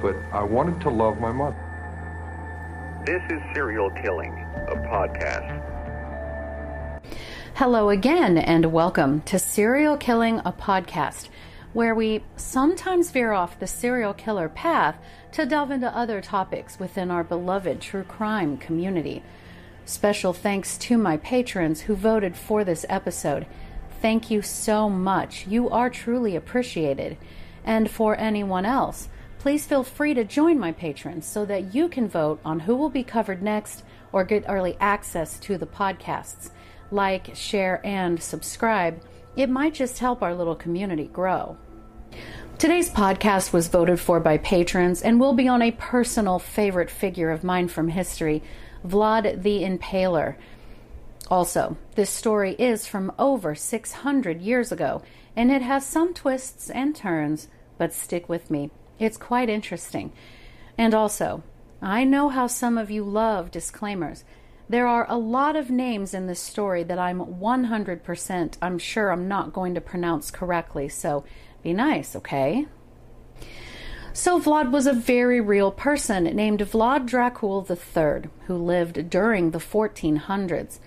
[0.00, 1.56] but I wanted to love my mother.
[3.04, 4.32] This is Serial Killing,
[4.68, 5.66] a podcast.
[7.54, 11.28] Hello again, and welcome to Serial Killing, a podcast,
[11.74, 14.96] where we sometimes veer off the serial killer path
[15.32, 19.22] to delve into other topics within our beloved true crime community.
[19.84, 23.46] Special thanks to my patrons who voted for this episode.
[24.00, 25.46] Thank you so much.
[25.46, 27.18] You are truly appreciated.
[27.64, 32.06] And for anyone else, please feel free to join my patrons so that you can
[32.06, 36.50] vote on who will be covered next or get early access to the podcasts.
[36.90, 39.00] Like, share, and subscribe.
[39.36, 41.56] It might just help our little community grow.
[42.58, 47.30] Today's podcast was voted for by patrons and will be on a personal favorite figure
[47.30, 48.42] of mine from history,
[48.86, 50.36] Vlad the Impaler.
[51.30, 55.00] Also, this story is from over 600 years ago,
[55.34, 58.70] and it has some twists and turns, but stick with me.
[59.00, 60.12] It's quite interesting.
[60.78, 61.42] And also,
[61.82, 64.22] I know how some of you love disclaimers.
[64.68, 69.26] There are a lot of names in this story that I'm 100% I'm sure I'm
[69.26, 71.24] not going to pronounce correctly, so
[71.62, 72.66] be nice, okay?
[74.12, 79.58] So, Vlad was a very real person named Vlad Dracul III, who lived during the
[79.58, 80.78] 1400s.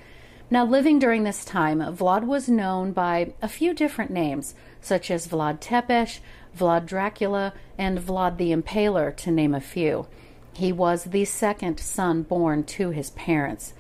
[0.51, 5.27] Now, living during this time, Vlad was known by a few different names, such as
[5.27, 6.19] Vlad Tepes,
[6.57, 10.07] Vlad Dracula, and Vlad the Impaler, to name a few.
[10.53, 13.73] He was the second son born to his parents.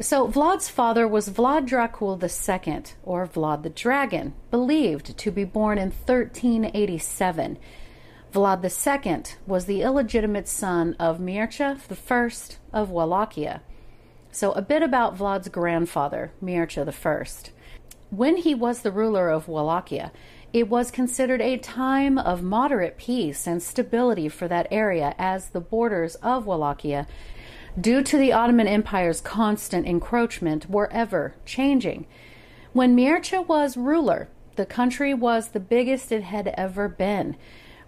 [0.00, 5.76] So, Vlad's father was Vlad Dracul II, or Vlad the Dragon, believed to be born
[5.76, 7.58] in 1387.
[8.32, 13.60] Vlad II was the illegitimate son of Mircea I of Wallachia.
[14.32, 17.50] So, a bit about Vlad's grandfather, Mircea I.
[18.10, 20.12] When he was the ruler of Wallachia,
[20.52, 25.60] it was considered a time of moderate peace and stability for that area as the
[25.60, 27.06] borders of Wallachia,
[27.80, 32.06] due to the Ottoman Empire's constant encroachment, were ever changing.
[32.72, 37.36] When Mircea was ruler, the country was the biggest it had ever been.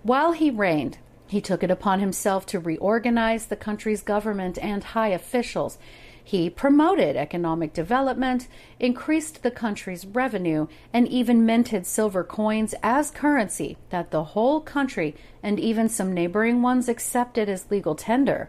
[0.03, 5.09] While he reigned, he took it upon himself to reorganize the country's government and high
[5.09, 5.79] officials.
[6.25, 13.77] He promoted economic development, increased the country's revenue, and even minted silver coins as currency
[13.91, 18.49] that the whole country and even some neighboring ones accepted as legal tender.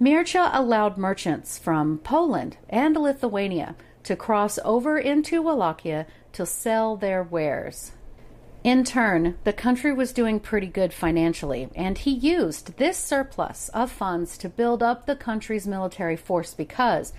[0.00, 7.22] Mircea allowed merchants from Poland and Lithuania to cross over into Wallachia to sell their
[7.22, 7.92] wares.
[8.64, 13.90] In turn, the country was doing pretty good financially, and he used this surplus of
[13.90, 17.12] funds to build up the country's military force because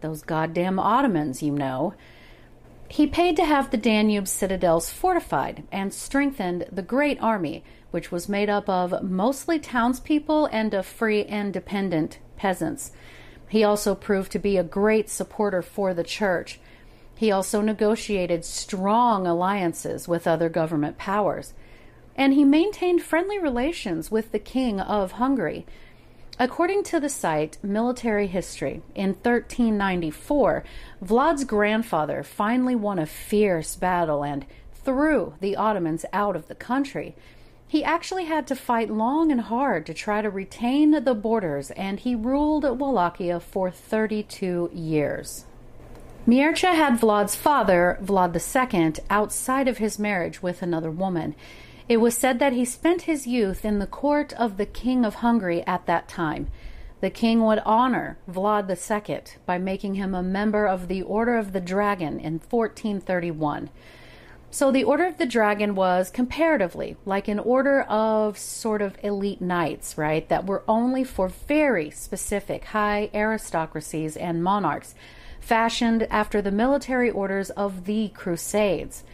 [0.00, 1.92] those goddamn Ottomans, you know.
[2.88, 8.26] He paid to have the Danube citadels fortified and strengthened the Great Army, which was
[8.26, 12.92] made up of mostly townspeople and of free and dependent peasants.
[13.48, 16.60] He also proved to be a great supporter for the church
[17.18, 21.52] he also negotiated strong alliances with other government powers,
[22.14, 25.66] and he maintained friendly relations with the King of Hungary.
[26.38, 30.62] According to the site Military History, in 1394,
[31.02, 37.16] Vlad's grandfather finally won a fierce battle and threw the Ottomans out of the country.
[37.66, 41.98] He actually had to fight long and hard to try to retain the borders, and
[41.98, 45.46] he ruled Wallachia for 32 years.
[46.28, 51.34] Mircea had Vlad's father, Vlad II, outside of his marriage with another woman.
[51.88, 55.14] It was said that he spent his youth in the court of the King of
[55.16, 56.48] Hungary at that time.
[57.00, 61.54] The king would honor Vlad II by making him a member of the Order of
[61.54, 63.70] the Dragon in 1431.
[64.50, 69.40] So the Order of the Dragon was comparatively like an order of sort of elite
[69.40, 70.28] knights, right?
[70.28, 74.94] That were only for very specific high aristocracies and monarchs
[75.40, 79.04] fashioned after the military orders of the Crusades.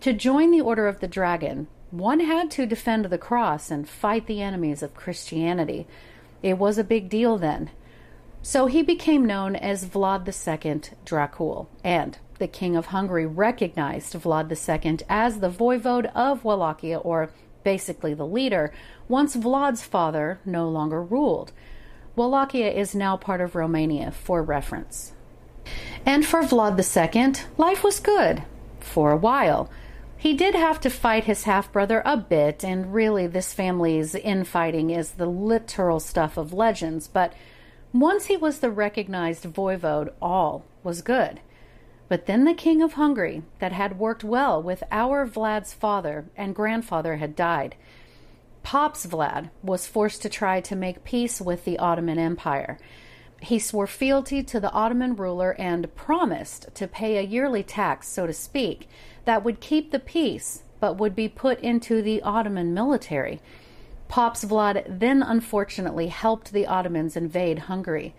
[0.00, 4.26] To join the Order of the Dragon, one had to defend the cross and fight
[4.26, 5.86] the enemies of Christianity.
[6.42, 7.70] It was a big deal then.
[8.42, 14.50] So he became known as Vlad II Dracul, and the King of Hungary recognized Vlad
[14.50, 17.30] II as the voivode of Wallachia, or
[17.64, 18.72] basically the leader,
[19.08, 21.52] once Vlad's father no longer ruled.
[22.16, 25.12] Wallachia is now part of Romania, for reference.
[26.06, 28.42] And for Vlad II, life was good
[28.80, 29.70] for a while.
[30.16, 34.90] He did have to fight his half brother a bit, and really, this family's infighting
[34.90, 37.32] is the literal stuff of legends, but
[37.92, 41.40] once he was the recognized voivode, all was good.
[42.08, 46.54] But then the king of Hungary, that had worked well with our Vlad's father and
[46.54, 47.76] grandfather, had died.
[48.62, 52.78] Pops Vlad was forced to try to make peace with the Ottoman Empire.
[53.40, 58.26] He swore fealty to the Ottoman ruler and promised to pay a yearly tax, so
[58.26, 58.88] to speak,
[59.24, 63.40] that would keep the peace but would be put into the Ottoman military.
[64.08, 68.14] Pops Vlad then unfortunately helped the Ottomans invade Hungary.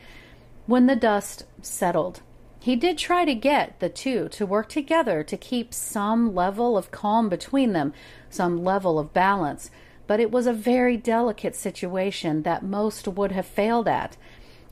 [0.67, 2.21] When the dust settled,
[2.59, 6.91] he did try to get the two to work together to keep some level of
[6.91, 7.93] calm between them,
[8.29, 9.71] some level of balance,
[10.05, 14.15] but it was a very delicate situation that most would have failed at.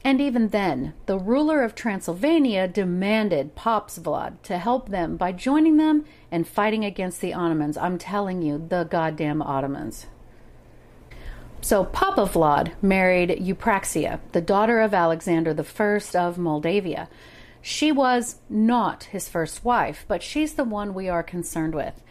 [0.03, 5.77] And even then, the ruler of Transylvania demanded Pops Vlad to help them by joining
[5.77, 7.77] them and fighting against the Ottomans.
[7.77, 10.07] I'm telling you, the goddamn Ottomans.
[11.61, 17.09] So Papa Vlad married Eupraxia, the daughter of Alexander I of Moldavia.
[17.61, 22.01] She was not his first wife, but she's the one we are concerned with.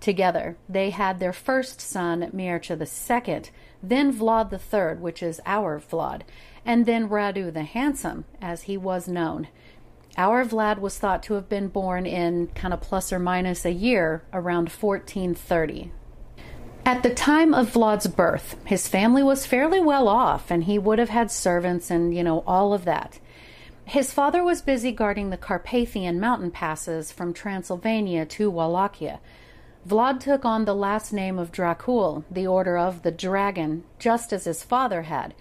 [0.00, 3.42] Together, they had their first son, Mircea II,
[3.82, 6.22] then Vlad III, which is our Vlad,
[6.68, 9.48] and then Radu the Handsome, as he was known.
[10.18, 13.72] Our Vlad was thought to have been born in kind of plus or minus a
[13.72, 15.90] year around 1430.
[16.84, 20.98] At the time of Vlad's birth, his family was fairly well off and he would
[20.98, 23.18] have had servants and, you know, all of that.
[23.86, 29.20] His father was busy guarding the Carpathian mountain passes from Transylvania to Wallachia.
[29.88, 34.44] Vlad took on the last name of Dracul, the order of the dragon, just as
[34.44, 35.32] his father had.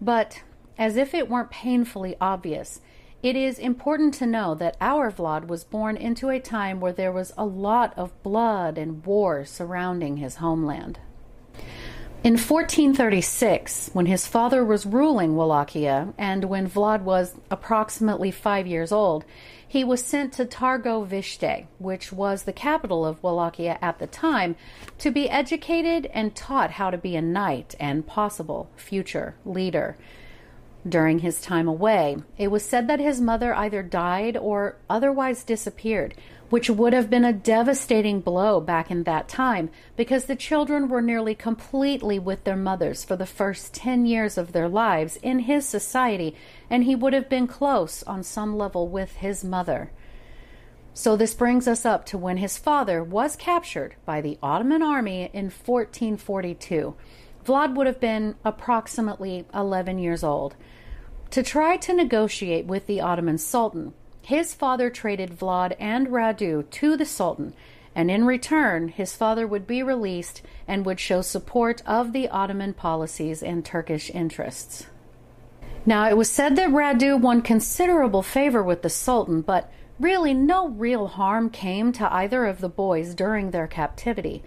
[0.00, 0.42] But,
[0.78, 2.80] as if it weren't painfully obvious,
[3.22, 7.12] it is important to know that our Vlad was born into a time where there
[7.12, 10.98] was a lot of blood and war surrounding his homeland.
[12.24, 18.92] In 1436, when his father was ruling Wallachia and when Vlad was approximately five years
[18.92, 19.24] old,
[19.66, 24.54] he was sent to Targoviste, which was the capital of Wallachia at the time,
[24.98, 29.96] to be educated and taught how to be a knight and possible future leader
[30.88, 32.16] during his time away.
[32.38, 36.14] It was said that his mother either died or otherwise disappeared,
[36.50, 41.00] which would have been a devastating blow back in that time because the children were
[41.00, 45.64] nearly completely with their mothers for the first 10 years of their lives in his
[45.64, 46.34] society,
[46.68, 49.90] and he would have been close on some level with his mother.
[50.94, 55.30] So, this brings us up to when his father was captured by the Ottoman army
[55.32, 56.94] in 1442.
[57.44, 60.54] Vlad would have been approximately 11 years old.
[61.30, 66.96] To try to negotiate with the Ottoman Sultan, his father traded Vlad and Radu to
[66.96, 67.54] the Sultan,
[67.94, 72.74] and in return, his father would be released and would show support of the Ottoman
[72.74, 74.86] policies and Turkish interests.
[75.84, 80.68] Now, it was said that Radu won considerable favor with the Sultan, but really no
[80.68, 84.42] real harm came to either of the boys during their captivity.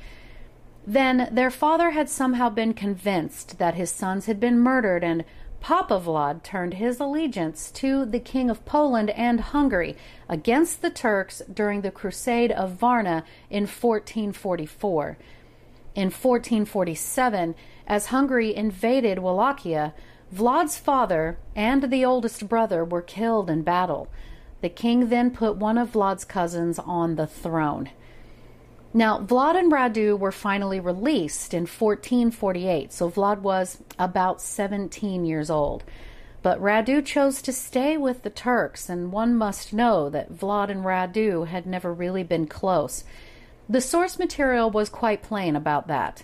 [0.87, 5.25] Then their father had somehow been convinced that his sons had been murdered, and
[5.59, 9.97] Papa Vlad turned his allegiance to the King of Poland and Hungary
[10.29, 15.17] against the Turks during the Crusade of Varna in 1444.
[15.95, 17.55] In 1447,
[17.87, 19.95] as Hungary invaded Wallachia,
[20.31, 24.07] Vlad's father and the oldest brother were killed in battle.
[24.61, 27.89] The king then put one of Vlad's cousins on the throne.
[28.95, 35.49] Now, Vlad and Radu were finally released in 1448, so Vlad was about 17 years
[35.49, 35.83] old.
[36.41, 40.85] But Radu chose to stay with the Turks, and one must know that Vlad and
[40.85, 43.03] Radu had never really been close.
[43.67, 46.23] The source material was quite plain about that.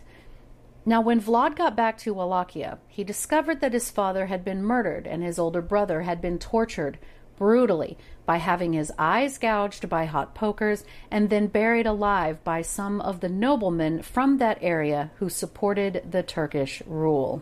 [0.85, 5.05] Now, when Vlad got back to Wallachia, he discovered that his father had been murdered
[5.05, 6.99] and his older brother had been tortured
[7.37, 13.01] brutally by having his eyes gouged by hot pokers and then buried alive by some
[13.01, 17.41] of the noblemen from that area who supported the Turkish rule.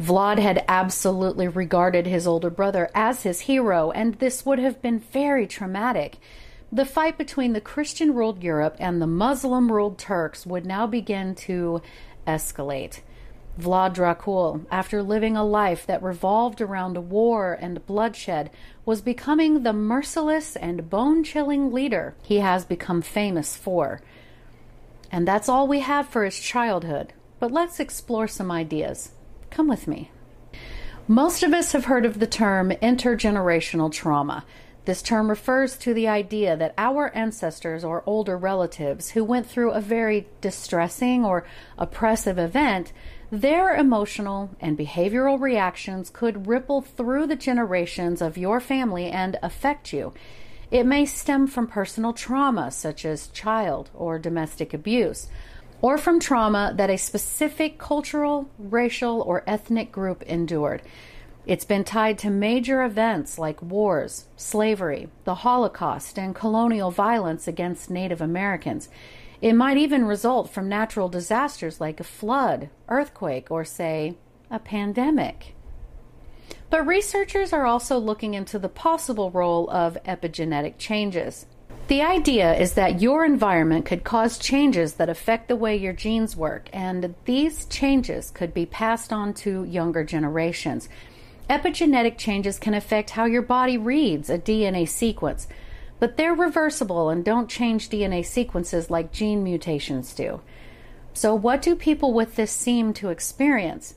[0.00, 4.98] Vlad had absolutely regarded his older brother as his hero, and this would have been
[4.98, 6.18] very traumatic.
[6.72, 11.36] The fight between the Christian ruled Europe and the Muslim ruled Turks would now begin
[11.36, 11.80] to
[12.26, 13.00] escalate.
[13.60, 18.50] Vlad Dracul, after living a life that revolved around war and bloodshed,
[18.84, 24.00] was becoming the merciless and bone chilling leader he has become famous for.
[25.12, 27.12] And that's all we have for his childhood.
[27.38, 29.12] But let's explore some ideas.
[29.50, 30.10] Come with me.
[31.06, 34.44] Most of us have heard of the term intergenerational trauma.
[34.86, 39.70] This term refers to the idea that our ancestors or older relatives who went through
[39.70, 41.46] a very distressing or
[41.78, 42.92] oppressive event,
[43.30, 49.92] their emotional and behavioral reactions could ripple through the generations of your family and affect
[49.92, 50.12] you.
[50.70, 55.28] It may stem from personal trauma, such as child or domestic abuse,
[55.80, 60.82] or from trauma that a specific cultural, racial, or ethnic group endured.
[61.46, 67.90] It's been tied to major events like wars, slavery, the Holocaust, and colonial violence against
[67.90, 68.88] Native Americans.
[69.44, 74.16] It might even result from natural disasters like a flood, earthquake, or, say,
[74.50, 75.54] a pandemic.
[76.70, 81.44] But researchers are also looking into the possible role of epigenetic changes.
[81.88, 86.34] The idea is that your environment could cause changes that affect the way your genes
[86.34, 90.88] work, and these changes could be passed on to younger generations.
[91.50, 95.46] Epigenetic changes can affect how your body reads a DNA sequence,
[95.98, 100.40] but they're reversible and don't change DNA sequences like gene mutations do.
[101.12, 103.94] So, what do people with this seem to experience?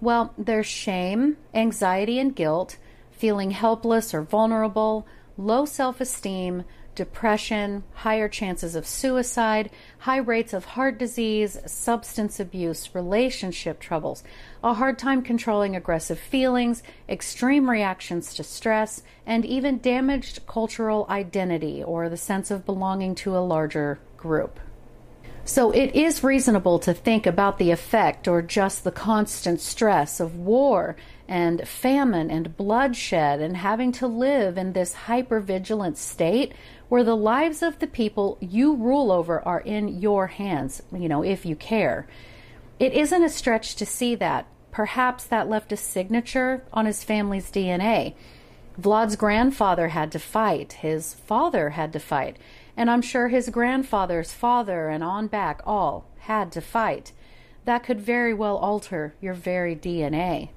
[0.00, 2.76] Well, there's shame, anxiety, and guilt,
[3.10, 5.06] feeling helpless or vulnerable,
[5.38, 12.94] low self esteem, depression, higher chances of suicide, high rates of heart disease, substance abuse,
[12.94, 14.22] relationship troubles,
[14.62, 21.82] a hard time controlling aggressive feelings, extreme reactions to stress, and even damaged cultural identity
[21.82, 24.60] or the sense of belonging to a larger group.
[25.44, 30.36] So it is reasonable to think about the effect or just the constant stress of
[30.36, 30.94] war
[31.28, 36.52] and famine and bloodshed and having to live in this hypervigilant state
[36.88, 41.22] where the lives of the people you rule over are in your hands, you know,
[41.22, 42.06] if you care.
[42.78, 44.46] It isn't a stretch to see that.
[44.70, 48.14] Perhaps that left a signature on his family's DNA.
[48.78, 52.38] Vlad's grandfather had to fight, his father had to fight,
[52.76, 57.12] and I'm sure his grandfather's father and on back all had to fight.
[57.64, 60.48] That could very well alter your very DNA.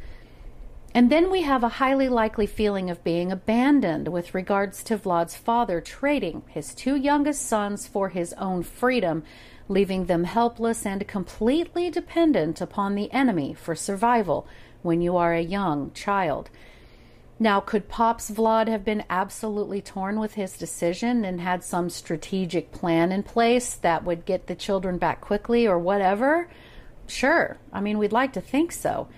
[0.95, 5.35] And then we have a highly likely feeling of being abandoned with regards to Vlad's
[5.35, 9.25] father trading his two youngest sons for his own freedom,
[9.67, 14.47] leaving them helpless and completely dependent upon the enemy for survival
[14.83, 16.49] when you are a young child.
[17.39, 22.71] Now, could Pops Vlad have been absolutely torn with his decision and had some strategic
[22.71, 26.47] plan in place that would get the children back quickly or whatever?
[27.05, 27.57] Sure.
[27.73, 29.09] I mean, we'd like to think so.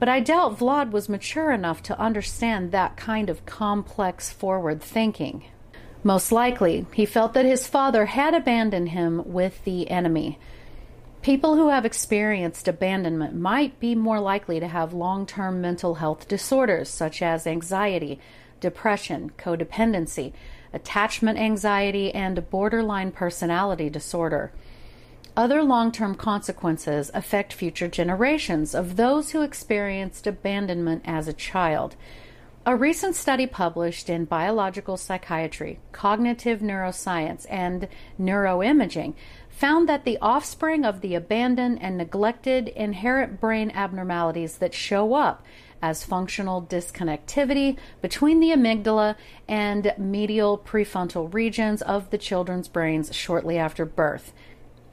[0.00, 5.44] But I doubt Vlad was mature enough to understand that kind of complex forward thinking.
[6.02, 10.38] Most likely, he felt that his father had abandoned him with the enemy.
[11.20, 16.26] People who have experienced abandonment might be more likely to have long term mental health
[16.26, 18.18] disorders such as anxiety,
[18.58, 20.32] depression, codependency,
[20.72, 24.50] attachment anxiety, and borderline personality disorder.
[25.36, 31.94] Other long term consequences affect future generations of those who experienced abandonment as a child.
[32.66, 37.88] A recent study published in Biological Psychiatry, Cognitive Neuroscience, and
[38.20, 39.14] Neuroimaging
[39.48, 45.42] found that the offspring of the abandoned and neglected inherit brain abnormalities that show up
[45.80, 49.16] as functional disconnectivity between the amygdala
[49.48, 54.32] and medial prefrontal regions of the children's brains shortly after birth.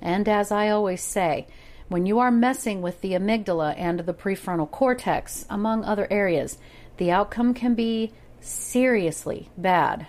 [0.01, 1.48] And as I always say,
[1.89, 6.58] when you are messing with the amygdala and the prefrontal cortex, among other areas,
[6.98, 8.12] the outcome can be
[8.42, 10.08] seriously bad.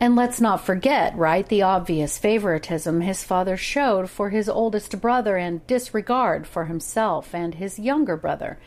[0.00, 5.36] And let's not forget, right, the obvious favoritism his father showed for his oldest brother
[5.36, 8.58] and disregard for himself and his younger brother.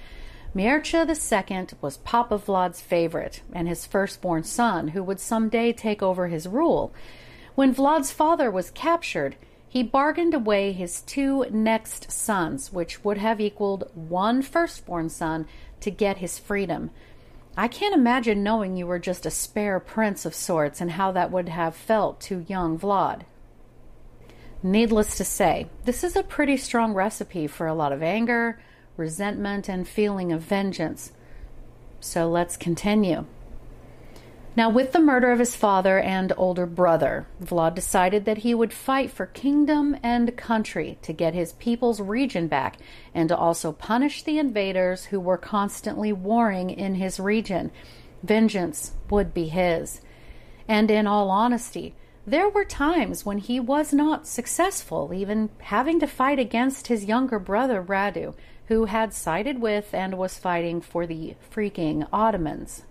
[0.55, 6.27] Mircea II was Papa Vlad's favorite and his firstborn son, who would someday take over
[6.27, 6.93] his rule.
[7.55, 9.35] When Vlad's father was captured,
[9.69, 15.45] he bargained away his two next sons, which would have equaled one firstborn son,
[15.81, 16.89] to get his freedom.
[17.55, 21.31] I can't imagine knowing you were just a spare prince of sorts and how that
[21.31, 23.23] would have felt to young Vlad.
[24.63, 28.59] Needless to say, this is a pretty strong recipe for a lot of anger,
[28.95, 31.11] resentment, and feeling of vengeance.
[31.99, 33.25] So let's continue.
[34.57, 38.73] Now, with the murder of his father and older brother, Vlad decided that he would
[38.73, 42.77] fight for kingdom and country to get his people's region back
[43.13, 47.69] and to also punish the invaders who were constantly warring in his region.
[48.23, 50.01] Vengeance would be his.
[50.67, 51.93] And in all honesty,
[52.25, 57.37] there were times when he was not successful, even having to fight against his younger
[57.37, 58.33] brother Radu,
[58.69, 62.85] who had sided with and was fighting for the freaking Ottomans.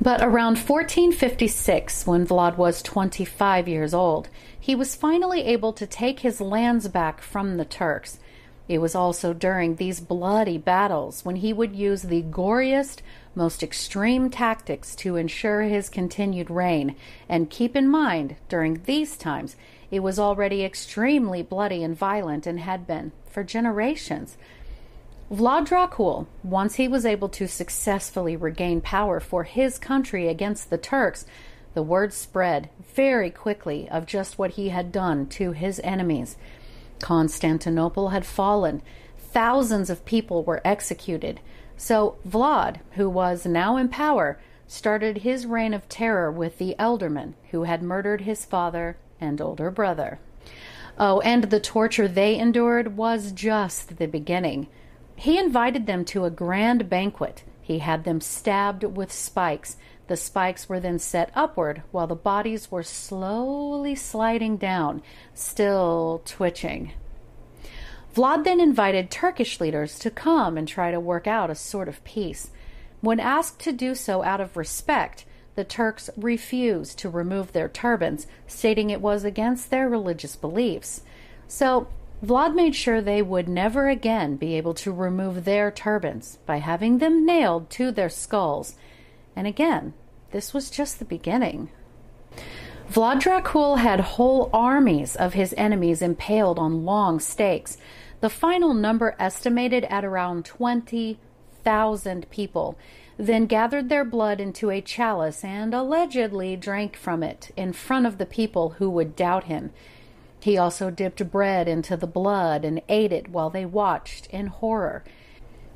[0.00, 4.28] But around 1456, when Vlad was 25 years old,
[4.58, 8.20] he was finally able to take his lands back from the Turks.
[8.68, 13.00] It was also during these bloody battles when he would use the goriest,
[13.34, 16.94] most extreme tactics to ensure his continued reign.
[17.28, 19.56] And keep in mind, during these times,
[19.90, 24.36] it was already extremely bloody and violent and had been for generations.
[25.30, 30.78] Vlad Dracul, once he was able to successfully regain power for his country against the
[30.78, 31.26] Turks,
[31.74, 36.38] the word spread very quickly of just what he had done to his enemies.
[37.00, 38.80] Constantinople had fallen,
[39.18, 41.40] thousands of people were executed.
[41.76, 47.34] So Vlad, who was now in power, started his reign of terror with the ealdormen
[47.50, 50.20] who had murdered his father and older brother.
[50.98, 54.68] Oh, and the torture they endured was just the beginning.
[55.18, 57.42] He invited them to a grand banquet.
[57.60, 59.76] He had them stabbed with spikes.
[60.06, 65.02] The spikes were then set upward while the bodies were slowly sliding down,
[65.34, 66.92] still twitching.
[68.14, 72.02] Vlad then invited Turkish leaders to come and try to work out a sort of
[72.04, 72.50] peace.
[73.00, 75.24] When asked to do so out of respect,
[75.56, 81.02] the Turks refused to remove their turbans, stating it was against their religious beliefs.
[81.48, 81.88] So
[82.24, 86.98] Vlad made sure they would never again be able to remove their turbans by having
[86.98, 88.74] them nailed to their skulls.
[89.36, 89.94] And again,
[90.32, 91.70] this was just the beginning.
[92.90, 97.76] Vlad Dracul had whole armies of his enemies impaled on long stakes,
[98.20, 102.76] the final number estimated at around 20,000 people,
[103.16, 108.18] then gathered their blood into a chalice and allegedly drank from it in front of
[108.18, 109.70] the people who would doubt him.
[110.40, 115.04] He also dipped bread into the blood and ate it while they watched in horror.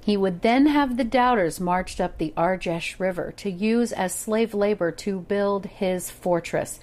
[0.04, 4.54] He would then have the doubters marched up the Argesh River to use as slave
[4.54, 6.80] labor to build his fortress.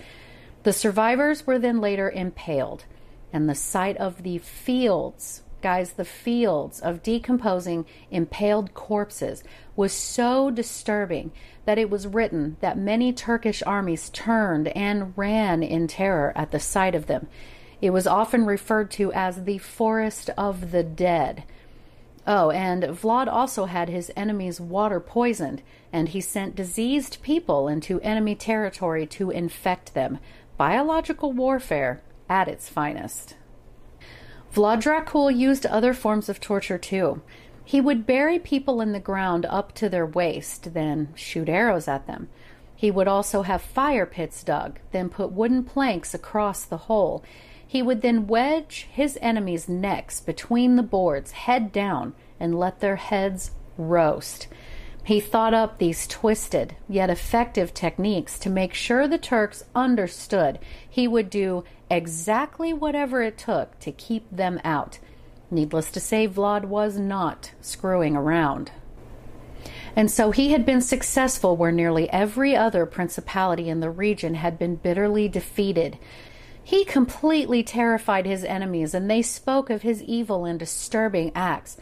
[0.64, 2.86] The survivors were then later impaled,
[3.32, 9.44] and the sight of the fields, guys, the fields of decomposing, impaled corpses
[9.76, 11.32] was so disturbing
[11.66, 16.60] that it was written that many Turkish armies turned and ran in terror at the
[16.60, 17.28] sight of them.
[17.82, 21.44] It was often referred to as the Forest of the Dead.
[22.28, 25.62] Oh, and Vlad also had his enemies' water poisoned,
[25.92, 30.20] and he sent diseased people into enemy territory to infect them.
[30.58, 33.36] Biological warfare at its finest.
[34.54, 37.22] Vlad Dracul used other forms of torture too.
[37.64, 42.08] He would bury people in the ground up to their waist, then shoot arrows at
[42.08, 42.28] them.
[42.76, 47.24] He would also have fire pits dug, then put wooden planks across the hole.
[47.70, 52.96] He would then wedge his enemies' necks between the boards, head down, and let their
[52.96, 54.48] heads roast.
[55.04, 60.58] He thought up these twisted yet effective techniques to make sure the Turks understood
[60.90, 64.98] he would do exactly whatever it took to keep them out.
[65.52, 68.72] Needless to say, Vlad was not screwing around.
[69.96, 74.58] And so he had been successful where nearly every other principality in the region had
[74.58, 76.00] been bitterly defeated.
[76.70, 81.78] He completely terrified his enemies, and they spoke of his evil and disturbing acts.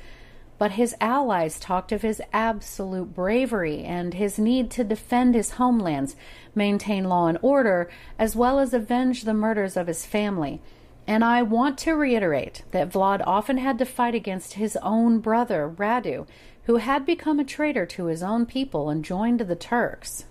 [0.58, 6.16] But his allies talked of his absolute bravery and his need to defend his homelands,
[6.56, 10.62] maintain law and order, as well as avenge the murders of his family.
[11.06, 15.70] And I want to reiterate that Vlad often had to fight against his own brother,
[15.70, 16.26] Radu,
[16.64, 20.24] who had become a traitor to his own people and joined the Turks.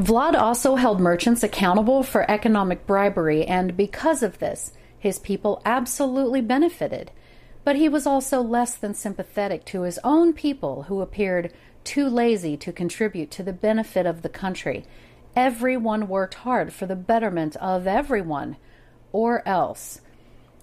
[0.00, 6.40] Vlad also held merchants accountable for economic bribery, and because of this, his people absolutely
[6.40, 7.10] benefited.
[7.64, 11.52] But he was also less than sympathetic to his own people who appeared
[11.84, 14.84] too lazy to contribute to the benefit of the country.
[15.36, 18.56] Everyone worked hard for the betterment of everyone,
[19.12, 20.00] or else.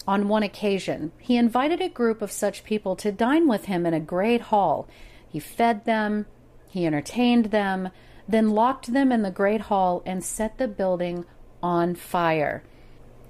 [0.08, 3.94] On one occasion, he invited a group of such people to dine with him in
[3.94, 4.88] a great hall.
[5.28, 6.26] He fed them,
[6.68, 7.90] he entertained them,
[8.30, 11.26] then locked them in the great hall and set the building
[11.64, 12.64] on fire.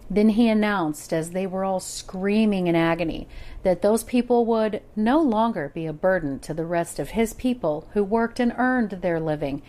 [0.09, 3.27] Then he announced, as they were all screaming in agony,
[3.63, 7.87] that those people would no longer be a burden to the rest of his people
[7.93, 9.61] who worked and earned their living.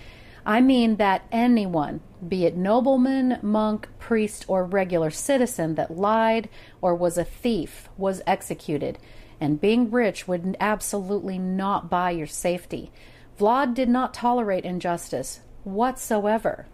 [0.45, 6.49] I mean that anyone, be it nobleman, monk, priest, or regular citizen, that lied
[6.81, 8.99] or was a thief was executed,
[9.41, 12.91] and being rich would absolutely not buy your safety.
[13.41, 16.67] Vlad did not tolerate injustice whatsoever.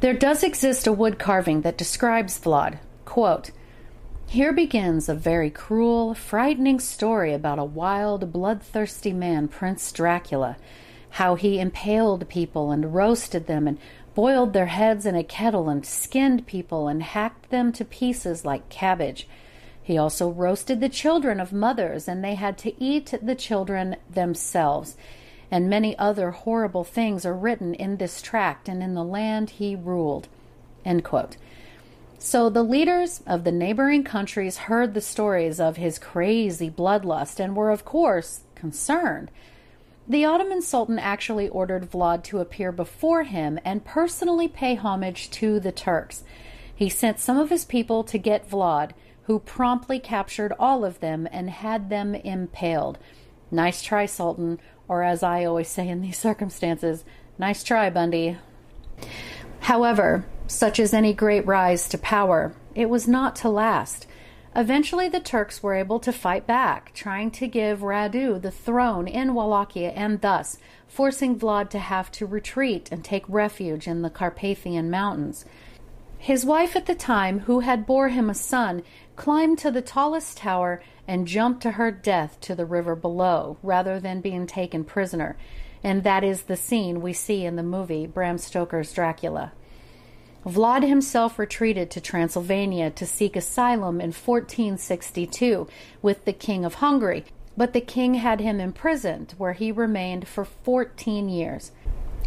[0.00, 2.80] There does exist a wood carving that describes Vlad.
[3.04, 3.52] Quote,
[4.26, 10.56] here begins a very cruel, frightening story about a wild, bloodthirsty man, Prince Dracula.
[11.10, 13.78] How he impaled people and roasted them and
[14.16, 18.68] boiled their heads in a kettle and skinned people and hacked them to pieces like
[18.68, 19.28] cabbage.
[19.80, 24.96] He also roasted the children of mothers, and they had to eat the children themselves.
[25.50, 29.76] And many other horrible things are written in this tract and in the land he
[29.76, 30.28] ruled.
[30.84, 31.36] End quote.
[32.18, 37.54] So the leaders of the neighboring countries heard the stories of his crazy bloodlust and
[37.54, 39.30] were, of course, concerned.
[40.08, 45.60] The Ottoman Sultan actually ordered Vlad to appear before him and personally pay homage to
[45.60, 46.24] the Turks.
[46.74, 48.92] He sent some of his people to get Vlad,
[49.24, 52.98] who promptly captured all of them and had them impaled.
[53.50, 57.04] Nice try, Sultan, or as I always say in these circumstances,
[57.38, 58.38] nice try, Bundy.
[59.60, 64.06] However, such as any great rise to power, it was not to last.
[64.54, 69.34] Eventually, the Turks were able to fight back, trying to give Radu the throne in
[69.34, 70.56] Wallachia and thus
[70.88, 75.44] forcing Vlad to have to retreat and take refuge in the Carpathian Mountains.
[76.26, 78.82] His wife at the time, who had bore him a son,
[79.14, 84.00] climbed to the tallest tower and jumped to her death to the river below, rather
[84.00, 85.36] than being taken prisoner.
[85.84, 89.52] And that is the scene we see in the movie Bram Stoker's Dracula.
[90.44, 95.68] Vlad himself retreated to Transylvania to seek asylum in 1462
[96.02, 97.24] with the King of Hungary,
[97.56, 101.70] but the king had him imprisoned, where he remained for 14 years.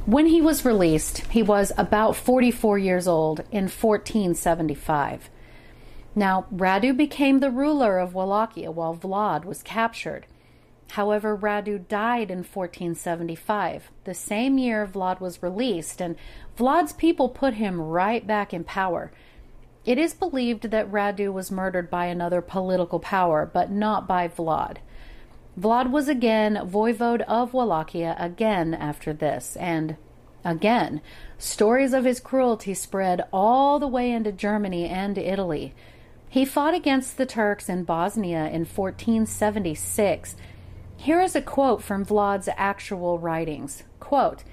[0.09, 5.29] When he was released, he was about 44 years old in 1475.
[6.15, 10.25] Now, Radu became the ruler of Wallachia while Vlad was captured.
[10.93, 16.15] However, Radu died in 1475, the same year Vlad was released, and
[16.57, 19.11] Vlad's people put him right back in power.
[19.85, 24.77] It is believed that Radu was murdered by another political power, but not by Vlad.
[25.59, 29.97] Vlad was again voivode of Wallachia again after this, and
[30.45, 31.01] again,
[31.37, 35.73] stories of his cruelty spread all the way into Germany and Italy.
[36.29, 40.35] He fought against the Turks in Bosnia in 1476
[40.99, 43.83] here is a quote from Vlad's actual writings.
[44.01, 44.43] Quote,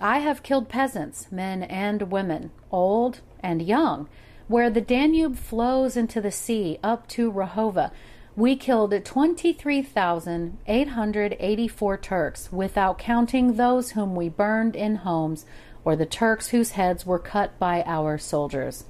[0.00, 4.08] I have killed peasants, men and women, old and young.
[4.48, 7.92] Where the Danube flows into the sea up to Rahova,
[8.36, 15.46] we killed 23,884 Turks, without counting those whom we burned in homes
[15.84, 18.84] or the Turks whose heads were cut by our soldiers.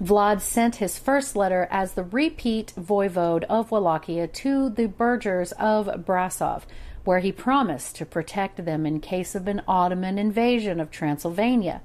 [0.00, 5.86] Vlad sent his first letter as the repeat voivode of Wallachia to the burghers of
[6.04, 6.62] Brasov,
[7.04, 11.80] where he promised to protect them in case of an Ottoman invasion of Transylvania.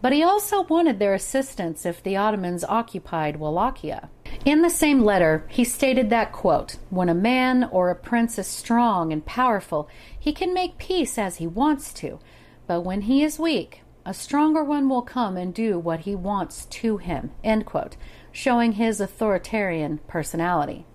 [0.00, 4.10] But he also wanted their assistance if the Ottomans occupied Wallachia.
[4.44, 8.46] In the same letter, he stated that, quote, When a man or a prince is
[8.46, 12.20] strong and powerful, he can make peace as he wants to,
[12.66, 16.66] but when he is weak, a stronger one will come and do what he wants
[16.66, 17.96] to him, end quote,
[18.30, 20.86] showing his authoritarian personality.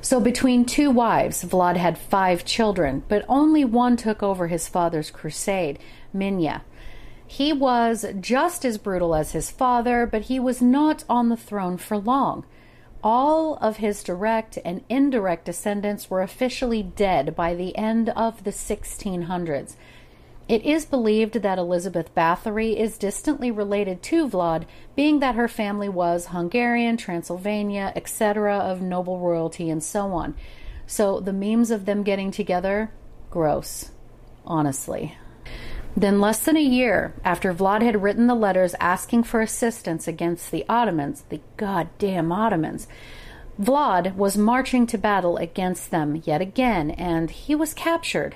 [0.00, 5.10] So, between two wives, Vlad had five children, but only one took over his father's
[5.10, 5.78] crusade,
[6.14, 6.62] Mihnea.
[7.26, 11.78] He was just as brutal as his father, but he was not on the throne
[11.78, 12.44] for long.
[13.02, 18.50] All of his direct and indirect descendants were officially dead by the end of the
[18.50, 19.76] 1600s.
[20.46, 25.88] It is believed that Elizabeth Bathory is distantly related to Vlad, being that her family
[25.88, 30.34] was Hungarian, Transylvania, etc., of noble royalty, and so on.
[30.86, 32.90] So the memes of them getting together,
[33.30, 33.90] gross,
[34.44, 35.16] honestly.
[35.96, 40.50] Then, less than a year after Vlad had written the letters asking for assistance against
[40.50, 42.88] the Ottomans, the goddamn Ottomans,
[43.60, 48.34] Vlad was marching to battle against them yet again, and he was captured,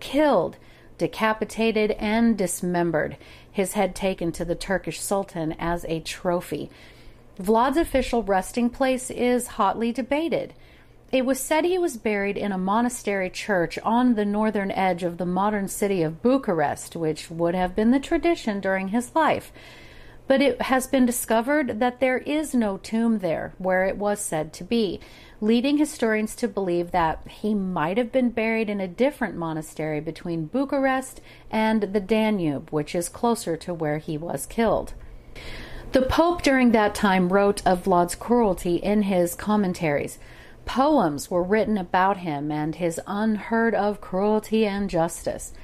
[0.00, 0.58] killed,
[0.98, 3.16] decapitated and dismembered,
[3.50, 6.70] his head taken to the Turkish Sultan as a trophy.
[7.40, 10.52] Vlad's official resting place is hotly debated.
[11.10, 15.16] It was said he was buried in a monastery church on the northern edge of
[15.16, 19.50] the modern city of Bucharest, which would have been the tradition during his life.
[20.26, 24.52] But it has been discovered that there is no tomb there where it was said
[24.54, 25.00] to be,
[25.40, 30.44] leading historians to believe that he might have been buried in a different monastery between
[30.44, 34.92] Bucharest and the Danube, which is closer to where he was killed.
[35.92, 40.18] The Pope during that time wrote of Vlad's cruelty in his commentaries.
[40.68, 45.54] Poems were written about him and his unheard of cruelty and justice.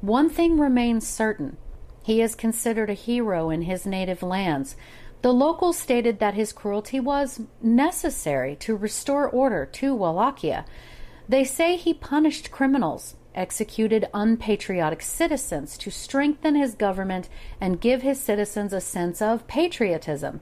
[0.00, 1.56] One thing remains certain
[2.04, 4.76] He is considered a hero in his native lands.
[5.22, 10.64] The locals stated that his cruelty was necessary to restore order to Wallachia.
[11.28, 17.28] They say he punished criminals, executed unpatriotic citizens to strengthen his government
[17.60, 20.40] and give his citizens a sense of patriotism.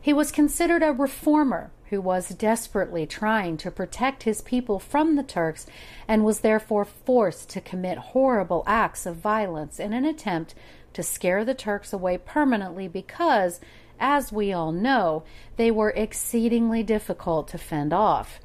[0.00, 5.22] He was considered a reformer who was desperately trying to protect his people from the
[5.22, 5.66] Turks
[6.08, 10.54] and was therefore forced to commit horrible acts of violence in an attempt
[10.92, 13.60] to scare the Turks away permanently because,
[13.98, 15.24] as we all know,
[15.56, 18.40] they were exceedingly difficult to fend off.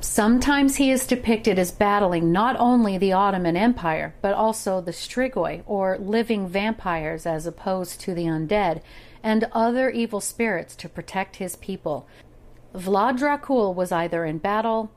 [0.00, 5.62] Sometimes he is depicted as battling not only the Ottoman Empire, but also the Strigoi,
[5.66, 8.82] or living vampires as opposed to the undead,
[9.26, 12.06] and other evil spirits to protect his people.
[12.72, 14.92] Vlad Dracul was either in battle,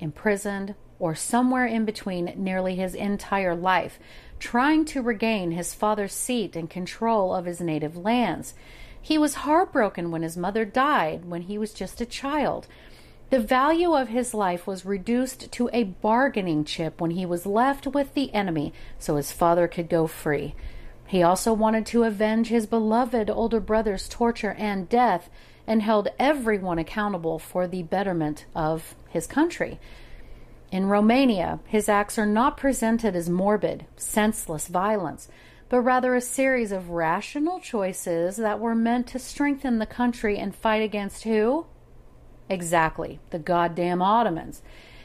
[0.00, 3.98] imprisoned, or somewhere in between nearly his entire life,
[4.38, 8.54] trying to regain his father's seat and control of his native lands.
[9.02, 12.66] He was heartbroken when his mother died when he was just a child.
[13.28, 17.86] The value of his life was reduced to a bargaining chip when he was left
[17.86, 20.54] with the enemy so his father could go free.
[21.14, 25.30] He also wanted to avenge his beloved older brother's torture and death
[25.64, 29.78] and held everyone accountable for the betterment of his country.
[30.72, 35.28] In Romania, his acts are not presented as morbid, senseless violence,
[35.68, 40.52] but rather a series of rational choices that were meant to strengthen the country and
[40.52, 41.66] fight against who?
[42.48, 44.62] Exactly, the goddamn Ottomans.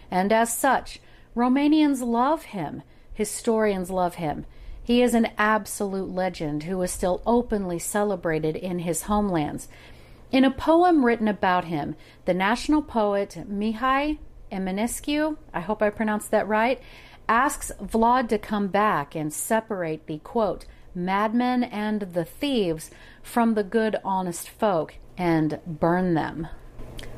[0.10, 1.02] And as such,
[1.36, 2.82] Romanians love him,
[3.14, 4.48] historians love him.
[4.90, 9.68] He is an absolute legend who is still openly celebrated in his homelands.
[10.32, 14.18] In a poem written about him, the national poet Mihai
[14.52, 16.82] Eminescu, I hope I pronounced that right,
[17.28, 22.90] asks Vlad to come back and separate the quote, madmen and the thieves
[23.22, 26.48] from the good, honest folk and burn them.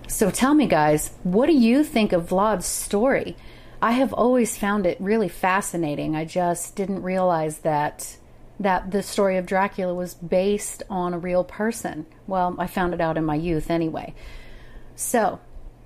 [0.09, 3.37] So tell me, guys, what do you think of Vlad's story?
[3.81, 6.15] I have always found it really fascinating.
[6.15, 8.17] I just didn't realize that
[8.59, 12.05] that the story of Dracula was based on a real person.
[12.27, 14.13] Well, I found it out in my youth anyway.
[14.95, 15.39] So,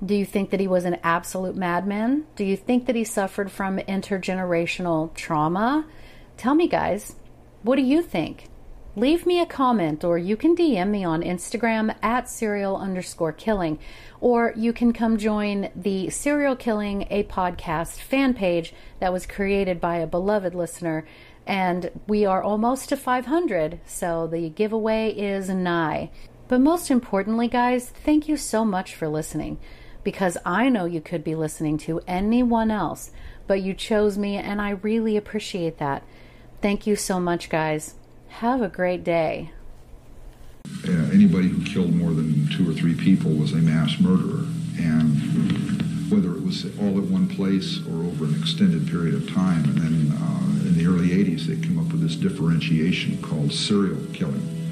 [0.06, 2.26] do you think that he was an absolute madman?
[2.36, 5.86] Do you think that he suffered from intergenerational trauma?
[6.36, 7.16] Tell me, guys,
[7.64, 8.50] what do you think?
[8.98, 13.78] Leave me a comment or you can DM me on Instagram at serial underscore killing
[14.22, 19.82] or you can come join the Serial Killing a Podcast fan page that was created
[19.82, 21.06] by a beloved listener.
[21.46, 26.10] And we are almost to 500, so the giveaway is nigh.
[26.48, 29.60] But most importantly, guys, thank you so much for listening
[30.06, 33.12] because I know you could be listening to anyone else,
[33.46, 36.04] but you chose me, and I really appreciate that.
[36.62, 37.96] Thank you so much, guys.
[38.40, 39.52] Have a great day.
[40.86, 44.44] Uh, anybody who killed more than two or three people was a mass murderer.
[44.78, 49.64] And whether it was all at one place or over an extended period of time.
[49.64, 54.06] And then uh, in the early 80s, they came up with this differentiation called serial
[54.12, 54.65] killing.